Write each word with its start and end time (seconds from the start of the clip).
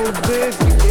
move 0.00 0.22
this. 0.22 0.89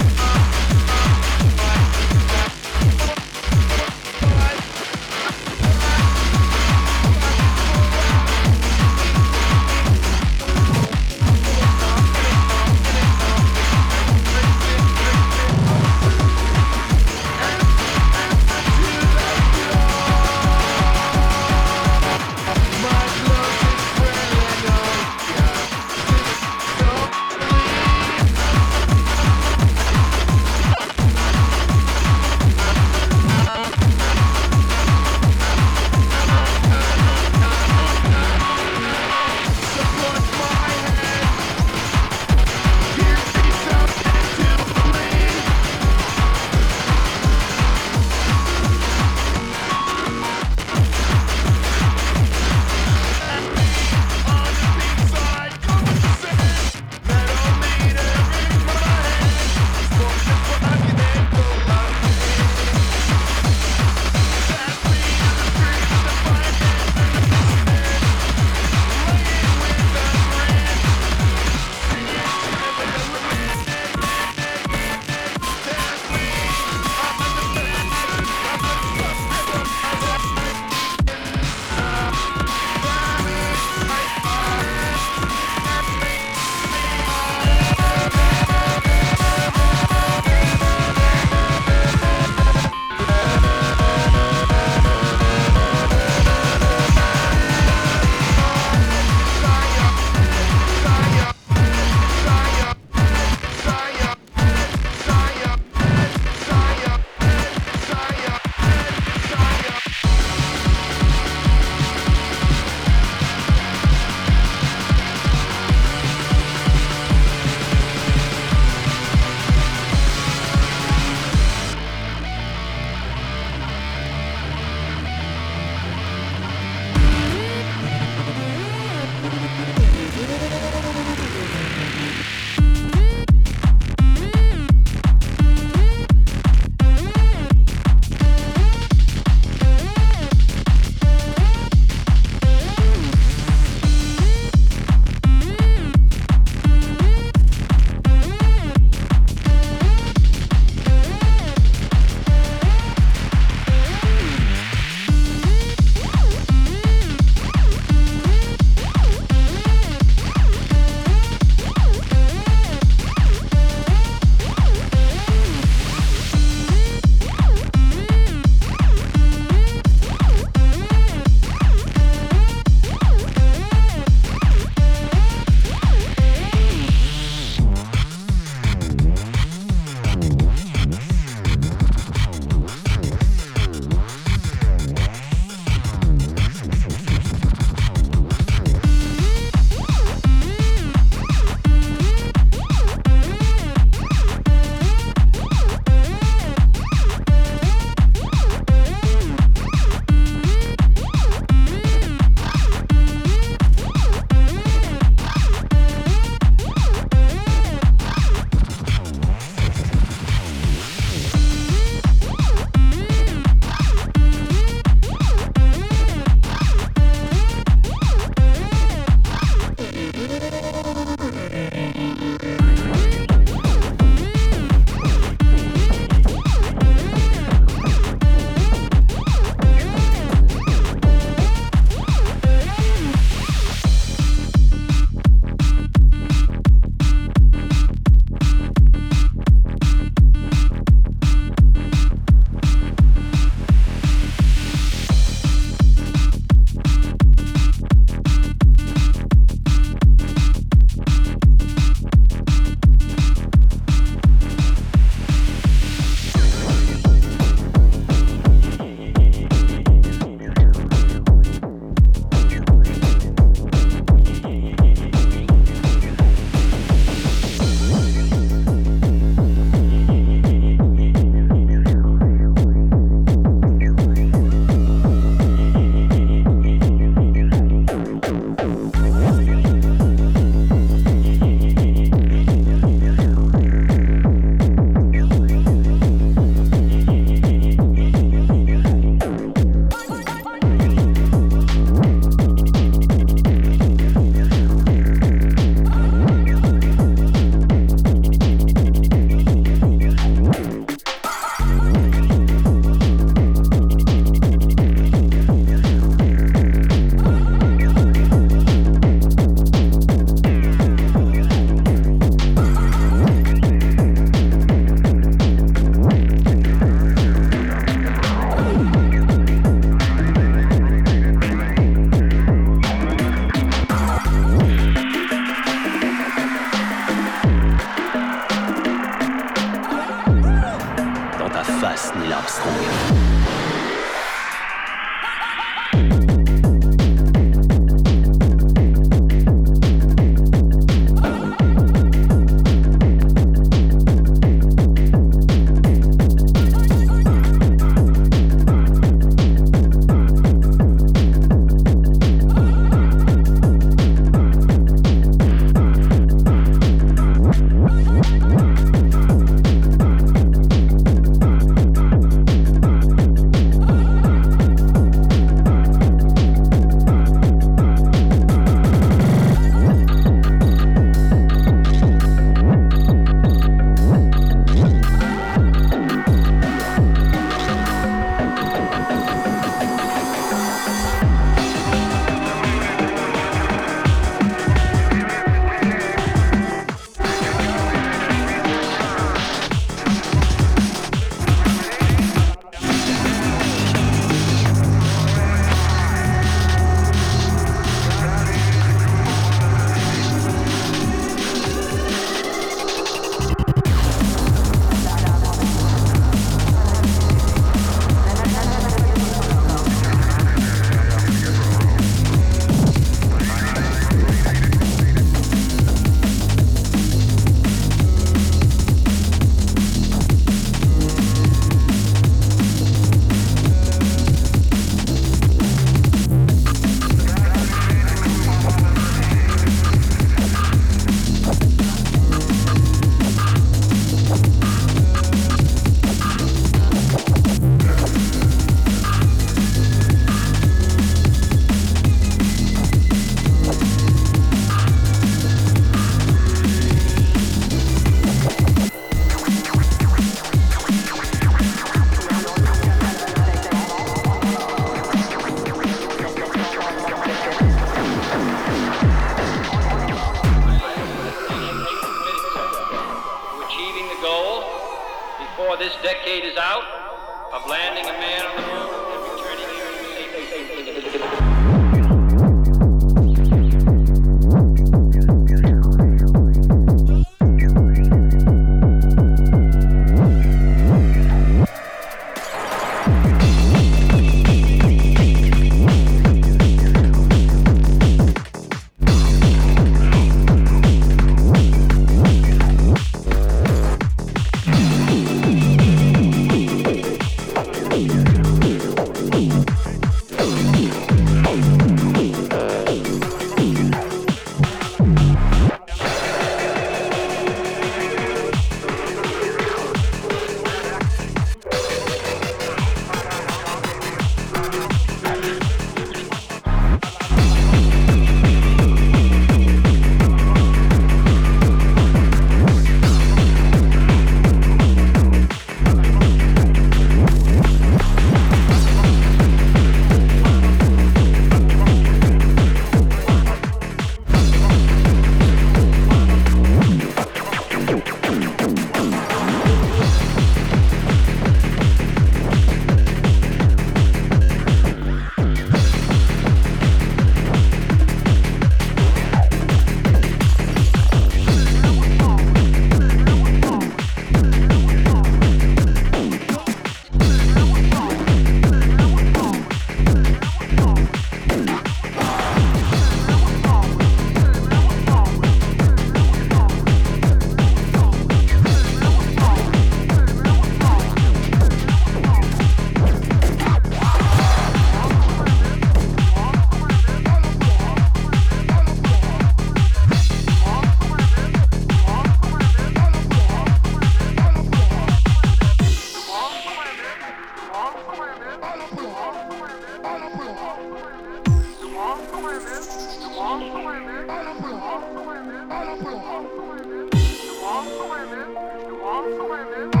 Walk 599.63 599.77
away. 599.77 600.00